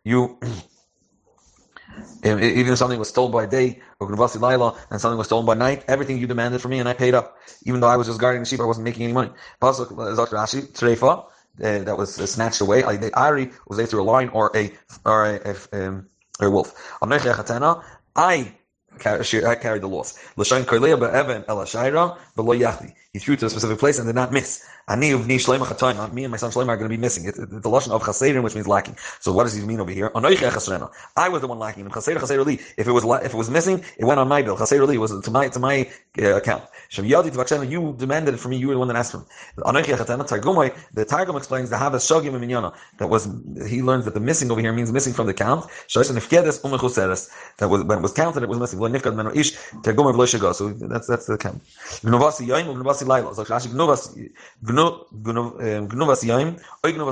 You, 0.05 0.39
even 2.25 2.73
if 2.73 2.79
something 2.79 2.99
was 2.99 3.09
stolen 3.09 3.33
by 3.33 3.47
day, 3.47 3.81
or 4.01 4.09
and 4.91 5.01
something 5.01 5.19
was 5.19 5.27
stolen 5.27 5.47
by 5.47 5.55
night, 5.55 5.85
everything 5.89 6.19
you 6.19 6.27
demanded 6.27 6.61
from 6.61 6.71
me, 6.71 6.79
and 6.79 6.89
I 6.89 6.95
paid 6.95 7.15
up. 7.15 7.39
Even 7.65 7.81
though 7.81 7.89
I 7.89 7.97
was 7.97 8.07
just 8.07 8.21
guarding 8.21 8.43
the 8.43 8.47
sheep, 8.47 8.61
I 8.61 8.65
wasn't 8.65 8.85
making 8.85 9.05
any 9.05 9.13
money. 9.13 9.31
Pasuk, 9.61 9.93
uh, 11.61 11.85
that 11.85 11.99
was 11.99 12.21
uh, 12.21 12.27
snatched 12.27 12.61
away. 12.61 12.83
The 12.83 13.11
Ari 13.15 13.51
was 13.67 13.85
through 13.91 14.03
a 14.03 14.05
lion 14.05 14.29
or 14.31 14.53
a 14.55 14.73
or 15.05 15.27
a, 15.27 15.57
a, 15.73 15.89
um, 15.89 16.07
or 16.41 16.47
a 16.47 16.51
wolf. 16.51 16.73
I 18.15 18.55
carried 18.99 19.83
the 19.83 19.89
loss. 19.89 20.19
L'shayin 20.37 20.65
koilea 20.65 20.99
be'evan 20.99 21.45
el 21.49 21.59
ha'shayra 21.59 22.19
be'lo 22.37 22.55
yachdi. 22.55 22.93
He 23.13 23.19
threw 23.19 23.37
to 23.37 23.47
a 23.47 23.51
specific 23.51 23.79
place 23.79 23.99
and 23.99 24.07
did 24.07 24.15
not 24.15 24.33
miss. 24.33 24.63
Ani 24.87 25.11
uvni 25.11 25.37
shleima 25.37 25.67
chatoim. 25.67 26.13
Me 26.13 26.25
and 26.25 26.31
my 26.31 26.37
son 26.37 26.51
Shleima 26.51 26.69
are 26.69 26.77
going 26.77 26.91
to 26.91 26.97
be 26.97 27.01
missing. 27.01 27.25
It, 27.25 27.37
it, 27.39 27.51
the 27.51 27.71
lashon 27.71 27.91
of 27.91 28.03
chaserim, 28.03 28.43
which 28.43 28.55
means 28.55 28.69
lacking. 28.69 28.97
So 29.21 29.33
what 29.33 29.45
does 29.45 29.55
he 29.55 29.63
mean 29.63 29.81
over 29.81 29.91
here? 29.91 30.11
I 30.15 31.29
was 31.29 31.41
the 31.41 31.47
one 31.47 31.59
lacking. 31.59 31.91
Chaser 31.91 32.15
chaser 32.19 32.45
li. 32.45 32.61
If 32.77 32.87
it 32.87 32.93
was 32.93 33.05
if 33.25 33.35
it 33.35 33.37
was 33.37 33.51
missing, 33.51 33.85
it 33.99 34.05
went 34.05 34.21
on 34.21 34.29
my 34.29 34.43
bill. 34.43 34.57
Chaser 34.57 34.87
li 34.87 34.99
was 34.99 35.19
to 35.21 35.31
my 35.31 35.49
to 35.49 35.59
my 35.59 35.91
uh, 36.19 36.37
account. 36.37 36.65
Shem 36.89 37.07
yadi 37.07 37.31
tvachenu. 37.31 37.69
You 37.71 37.95
demanded 37.99 38.35
it 38.35 38.39
from 38.39 38.51
me. 38.53 38.59
You 38.59 38.69
were 38.69 38.75
the 38.75 38.79
one 38.79 38.89
that 38.89 38.97
asked 38.97 39.13
for 39.13 39.19
it. 39.19 39.27
The 39.57 41.05
Targum 41.05 41.37
explains 41.37 41.71
the 41.71 41.77
havas 41.77 42.07
shogim 42.09 42.33
minyana. 42.33 42.75
That 42.99 43.09
was 43.09 43.29
he 43.69 43.83
learns 43.83 44.05
that 44.05 44.15
the 44.15 44.21
missing 44.21 44.51
over 44.51 44.61
here 44.61 44.73
means 44.73 44.93
missing 44.93 45.13
from 45.13 45.27
the 45.27 45.35
count. 45.35 45.67
That 45.95 47.69
was 47.69 47.85
when 47.85 47.99
it 47.99 48.03
was 48.03 48.13
counted, 48.13 48.43
it 48.43 48.49
was 48.49 48.59
missing. 48.59 48.79
So 50.55 50.71
that's 50.71 51.07
that's 51.07 51.27
the 51.27 51.39
count. 51.39 51.63
Gnuvas 52.03 52.47
Yaim, 52.47 52.67
Gnuvas 52.67 53.07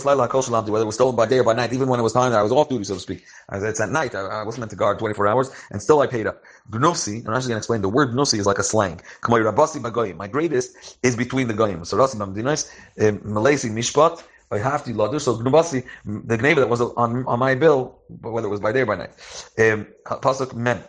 Laila 0.04 0.28
Kol 0.28 0.42
Shalamti, 0.42 0.68
whether 0.68 0.82
it 0.82 0.86
was 0.86 0.94
stolen 0.94 1.16
by 1.16 1.26
day 1.26 1.38
or 1.38 1.44
by 1.44 1.54
night, 1.54 1.72
even 1.72 1.88
when 1.88 2.00
it 2.00 2.02
was 2.02 2.12
time 2.12 2.32
that 2.32 2.38
I 2.38 2.42
was 2.42 2.52
off 2.52 2.68
duty, 2.68 2.84
so 2.84 2.94
to 2.94 3.00
speak. 3.00 3.24
It's 3.52 3.80
at 3.80 3.90
night, 3.90 4.14
I, 4.14 4.20
I 4.20 4.42
wasn't 4.42 4.60
meant 4.60 4.70
to 4.70 4.76
guard 4.76 4.98
24 4.98 5.26
hours, 5.26 5.50
and 5.70 5.82
still 5.82 6.00
I 6.00 6.06
paid 6.06 6.26
up. 6.26 6.42
Gnuvsi, 6.70 7.26
I'm 7.26 7.34
actually 7.34 7.48
going 7.48 7.48
to 7.48 7.56
explain, 7.58 7.82
the 7.82 7.88
word 7.88 8.10
Gnuvsi 8.10 8.38
is 8.38 8.46
like 8.46 8.58
a 8.58 8.62
slang. 8.62 9.00
My 9.28 10.28
greatest 10.28 10.98
is 11.02 11.16
between 11.16 11.48
the 11.48 11.54
Goyim. 11.54 11.84
So 11.84 11.96
Rashi 11.96 12.16
Mamdinis, 12.16 12.70
Malaysi 12.98 13.70
Mishpat, 13.70 14.22
I 14.50 14.58
have 14.58 14.84
to 14.84 14.92
ladur. 14.92 15.20
So 15.20 15.36
gnubasi, 15.36 15.84
the 16.04 16.38
gneva 16.38 16.56
that 16.56 16.68
was 16.68 16.80
on 16.80 17.26
on 17.26 17.38
my 17.38 17.54
bill, 17.54 17.98
whether 18.20 18.46
it 18.46 18.50
was 18.50 18.60
by 18.60 18.72
day 18.72 18.82
or 18.82 18.86
by 18.86 18.96
night. 18.96 19.10
Um, 19.58 19.86
pasuk 20.06 20.54
mem. 20.54 20.82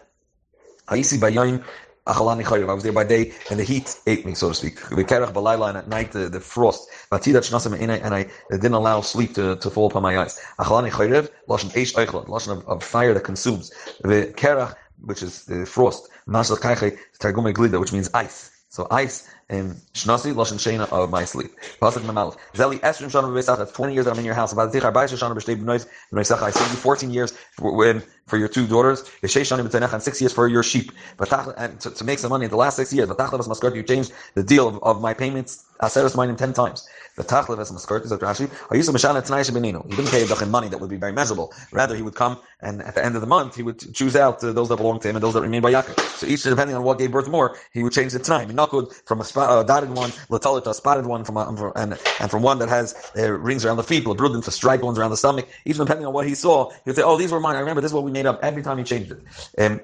Haisi 0.88 1.20
bayayim 1.20 1.64
Achalani 2.08 2.44
Chayriv. 2.44 2.70
I 2.70 2.74
was 2.74 2.84
there 2.84 2.94
by 2.94 3.04
day, 3.04 3.34
and 3.50 3.60
the 3.60 3.64
heat 3.64 4.00
ate 4.08 4.26
me, 4.26 4.34
so 4.34 4.50
to 4.50 4.56
speak. 4.56 4.80
The 4.90 5.04
Kerach 5.04 5.34
Balayla, 5.34 5.70
and 5.70 5.78
at 5.78 5.90
night 5.90 6.14
the, 6.14 6.30
the 6.30 6.40
frost. 6.40 6.90
And 7.12 7.20
I 7.22 8.22
uh, 8.22 8.24
didn't 8.50 8.74
allow 8.74 9.02
sleep 9.02 9.36
to, 9.36 9.58
to 9.58 9.70
fall 9.70 9.88
upon 9.88 10.04
my 10.04 10.18
eyes. 10.18 10.40
Achalani 10.58 10.90
Chayriv, 10.90 11.30
Lashon 11.50 11.72
Eish 11.72 11.94
Eichlat, 11.96 12.28
Lashon 12.28 12.64
of, 12.66 12.84
fire 12.84 13.14
that 13.14 13.26
consumes. 13.26 13.72
The 14.02 14.34
Kerach, 14.38 14.76
which 15.02 15.22
is 15.22 15.44
the 15.46 15.66
frost. 15.66 16.10
Masach 16.28 16.60
Kaiche, 16.60 16.98
Targum 17.20 17.46
Glida, 17.54 17.80
which 17.80 17.92
means 17.92 18.10
ice. 18.14 18.52
So 18.70 18.88
ice 18.90 19.28
Shnasi, 19.50 20.34
Lashon 20.34 20.58
Shena 20.58 20.92
of 20.92 21.10
my 21.10 21.24
sleep. 21.24 21.56
Pasuk 21.82 22.02
Mamal. 22.04 22.36
Zeli 22.54 22.80
Esrim 22.82 23.10
Shana 23.10 23.30
B'Beisach, 23.30 23.58
that's 23.58 23.72
20 23.72 23.94
years 23.94 24.06
that 24.06 24.12
I'm 24.12 24.20
in 24.20 24.26
your 24.26 24.34
house. 24.34 24.52
About 24.52 24.74
Tichar 24.74 24.92
Baisha 24.92 25.18
Shana 25.18 25.36
B'Shtei 25.36 25.56
B'Nois, 25.56 25.88
B'Noisach, 26.12 26.42
I 26.42 26.50
send 26.52 26.70
you 26.72 26.78
14 26.78 27.12
years 27.12 27.34
when, 27.60 28.04
for 28.26 28.38
your 28.38 28.50
two 28.50 28.68
daughters, 28.68 29.04
Yeshei 29.24 29.42
Shana 29.42 29.66
B'Tenech, 29.66 29.94
and 29.94 30.04
six 30.04 30.20
years 30.20 30.34
for 30.34 30.50
your 30.50 30.64
sheep. 30.64 30.92
But 31.16 31.30
to, 31.30 31.92
to 31.92 32.04
make 32.04 32.20
some 32.20 32.30
money 32.30 32.46
in 32.46 32.52
the 32.52 32.58
last 32.58 32.76
six 32.76 32.92
years, 32.92 33.08
but 33.08 33.18
Tachlavas 33.18 33.48
Maskart, 33.48 33.76
you 33.76 33.84
changed 33.84 34.12
the 34.34 34.44
deal 34.44 34.68
of, 34.68 34.84
of 34.84 35.02
my 35.02 35.14
payments, 35.14 35.64
Aseres 35.82 36.16
mine 36.16 36.36
10 36.36 36.54
times. 36.54 36.88
The 37.16 37.24
Tachlavas 37.24 37.72
Maskart 37.72 38.04
is 38.04 38.12
Rashi, 38.12 38.52
I 38.70 38.76
used 38.76 38.90
to 38.90 38.96
Mashana 38.96 39.26
Tanai 39.26 39.44
Benino. 39.44 39.90
He 39.90 39.96
didn't 39.96 40.12
pay 40.12 40.28
a 40.28 40.44
in 40.44 40.52
money 40.52 40.68
that 40.68 40.80
would 40.82 40.90
be 40.90 40.98
very 40.98 41.14
measurable. 41.14 41.54
Rather, 41.72 41.96
he 41.96 42.02
would 42.02 42.16
come 42.16 42.38
and 42.60 42.82
at 42.82 42.96
the 42.96 43.06
end 43.06 43.16
of 43.16 43.22
the 43.22 43.28
month, 43.28 43.56
he 43.56 43.62
would 43.62 43.94
choose 43.94 44.16
out 44.16 44.44
uh, 44.44 44.52
those 44.52 44.70
that 44.70 44.78
belong 44.78 45.00
to 45.00 45.10
him 45.10 45.16
and 45.16 45.24
those 45.24 45.36
that 45.36 45.42
remain 45.42 45.62
by 45.62 45.72
Yaakov. 45.72 46.00
So 46.18 46.26
each, 46.26 46.42
depending 46.44 46.76
on 46.76 46.84
what 46.84 46.98
gave 46.98 47.12
birth 47.12 47.30
more, 47.30 47.56
he 47.72 47.84
would 47.84 47.94
change 47.94 48.14
the 48.14 48.20
time. 48.20 48.54
Not 48.56 48.72
from 49.06 49.22
a, 49.22 49.24
a 49.40 49.64
dotted 49.66 49.92
one 49.92 50.10
latalit 50.30 50.68
a 50.68 50.74
spotted 50.74 51.06
one 51.06 51.24
from 51.26 51.38
a, 51.38 51.72
and 51.76 52.00
and 52.20 52.32
from 52.32 52.44
one 52.44 52.60
that 52.60 52.70
has 52.70 52.96
uh, 53.18 53.32
rings 53.32 53.66
around 53.66 53.78
the 53.78 53.84
feet, 53.84 54.06
labrudin 54.06 54.44
for 54.44 54.52
striped 54.52 54.84
ones 54.84 55.00
around 55.00 55.12
the 55.12 55.18
stomach. 55.18 55.48
Even 55.66 55.86
depending 55.86 56.06
on 56.06 56.14
what 56.14 56.28
he 56.28 56.36
saw, 56.36 56.70
he 56.72 56.78
would 56.88 56.96
say, 56.96 57.04
"Oh, 57.04 57.18
these 57.18 57.32
were 57.32 57.40
mine. 57.40 57.56
I 57.56 57.60
remember 57.60 57.82
this 57.82 57.90
is 57.92 57.96
what 57.96 58.04
we 58.04 58.12
made 58.12 58.26
up 58.26 58.40
every 58.44 58.64
time 58.64 58.78
he 58.78 58.84
changed 58.84 59.12
it." 59.12 59.20
Um, 59.58 59.82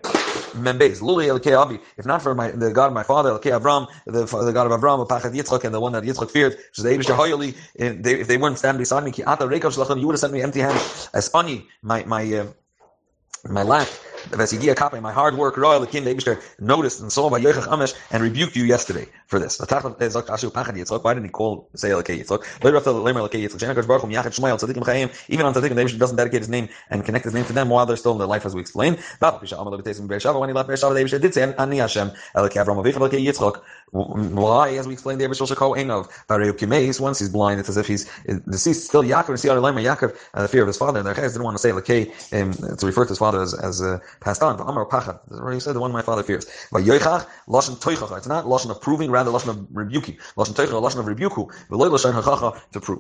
Membez, 0.54 1.02
Luli 1.02 1.30
Avi. 1.58 1.80
If 1.98 2.06
not 2.06 2.22
for 2.22 2.36
my 2.36 2.52
the 2.52 2.72
God 2.72 2.88
of 2.88 2.94
my 2.94 3.04
father, 3.04 3.32
Elkei 3.32 3.60
Avram, 3.60 3.88
the, 4.06 4.26
the 4.26 4.52
God 4.54 4.72
of 4.72 4.80
Avram, 4.80 5.08
Pachat 5.08 5.34
Yitzchak, 5.34 5.64
and 5.64 5.74
the 5.74 5.80
one 5.80 5.94
that 5.94 6.04
Yitzchak 6.04 6.32
feared, 6.32 6.58
the 6.78 7.14
Hoyoli. 7.14 7.56
If 7.76 8.28
they 8.28 8.38
weren't 8.38 8.58
standing 8.58 8.80
beside 8.80 9.04
me, 9.04 9.12
Ki 9.12 9.24
Ata 9.24 9.46
Reikav 9.46 9.76
Shlachim, 9.76 10.00
you 10.00 10.08
would 10.08 10.14
have 10.14 10.20
sent 10.20 10.34
me 10.34 10.42
empty 10.42 10.60
handed. 10.60 10.82
As 11.14 11.30
Ani, 11.34 11.68
my 11.82 12.04
my 12.06 12.24
uh, 12.34 12.48
my 13.50 13.64
lack 13.64 13.90
my 15.02 15.12
hard 15.12 15.38
work, 15.38 15.58
Royal 15.58 15.80
the 15.80 15.88
King 15.88 16.04
noticed 16.60 17.02
and 17.02 17.12
saw 17.12 17.30
by 17.30 17.40
Yochach 17.40 17.68
Amish 17.68 17.94
and 18.12 18.24
rebuked 18.24 18.56
you 18.56 18.64
yesterday 18.64 19.08
for 19.28 19.40
this. 19.40 19.60
Why 19.60 21.14
didn't 21.14 21.24
he 21.26 21.30
call 21.30 21.70
say 21.76 21.90
Elakei 21.90 22.24
Yitzchak? 22.24 22.44
Even 25.30 25.46
on 25.46 25.54
Tzadikim, 25.54 25.76
David 25.76 26.00
doesn't 26.00 26.18
dedicate 26.18 26.42
his 26.42 26.50
name 26.50 26.70
and 26.90 27.06
connect 27.06 27.26
his 27.26 27.34
name 27.34 27.46
to 27.46 27.54
them 27.54 27.70
while 27.70 27.86
they're 27.86 27.98
still 27.98 28.14
in 28.14 28.18
their 28.18 28.28
life, 28.28 28.46
as 28.46 28.56
we 28.56 28.62
explained. 28.62 28.98
When 29.20 29.36
he 29.40 29.56
left 29.56 30.70
Beersheba, 30.70 30.94
David 30.94 31.22
did 31.22 31.34
say 31.34 31.54
Ani 31.58 31.78
Hashem 31.78 32.12
Elakei 32.36 32.64
Avram 32.64 32.84
Avich 32.84 32.94
Elakei. 32.94 33.62
Why, 33.92 34.70
as 34.70 34.88
we 34.88 34.94
explained, 34.94 35.20
David 35.20 35.38
Shosha 35.38 35.56
Ko 35.56 35.74
Einov 35.74 36.10
Bareu 36.28 36.52
Kimeis. 36.54 37.00
Once 37.00 37.20
he's 37.20 37.30
blind, 37.30 37.60
it's 37.60 37.70
as 37.70 37.78
if 37.78 37.88
he's 37.88 38.10
deceased. 38.50 38.88
Still 38.88 39.04
Yaakov 39.04 39.30
and 39.30 39.38
Siyar 39.38 39.62
Lemer 39.62 39.84
Yaakov, 39.84 40.18
uh, 40.34 40.42
the 40.42 40.48
fear 40.48 40.62
of 40.62 40.68
his 40.68 40.78
father. 40.78 41.00
And 41.00 41.08
the 41.08 41.14
didn't 41.14 41.44
want 41.44 41.58
to 41.58 41.62
say 41.62 41.70
Elakei 41.70 42.42
um, 42.42 42.78
to 42.78 42.86
refer 42.86 43.04
to 43.04 43.10
his 43.10 43.20
father 43.20 43.42
as 43.42 43.54
as 43.54 43.82
uh, 43.82 44.00
passed 44.24 44.42
on. 44.42 44.60
Amar 44.60 44.86
Pachad. 44.86 45.54
he 45.54 45.60
said 45.60 45.76
the 45.76 45.80
one 45.80 45.92
my 45.92 46.02
father 46.02 46.24
fears. 46.24 46.46
But 46.72 46.84
Yoichach, 46.84 47.28
Lashon 47.48 47.76
Toichach. 47.82 48.18
It's 48.18 48.28
not 48.28 48.46
Lashon 48.46 48.72
of 48.72 48.82
proving, 48.82 49.12
rather 49.12 49.32
Lashon 49.32 49.50
of 49.50 49.68
rebuking. 49.72 50.18
Lashon 50.38 50.56
Toichach, 50.56 50.82
Lashon 50.82 51.00
of 51.00 51.06
rebuku. 51.06 51.52
V'loy 51.70 51.90
Lashon 51.90 52.14
Hachacha 52.14 52.60
to 52.72 52.80
prove. 52.80 52.92